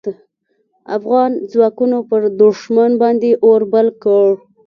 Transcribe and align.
افغان 0.97 1.31
ځواکونو 1.51 1.97
پر 2.09 2.21
دوښمن 2.41 2.91
باندې 3.01 3.29
اور 3.45 3.61
بل 3.73 3.87
کړ. 4.03 4.29